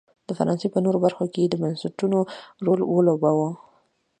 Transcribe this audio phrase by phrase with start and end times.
[0.27, 2.19] د فرانسې په نورو برخو کې یې د بنسټونو
[2.65, 3.49] رول ولوباوه.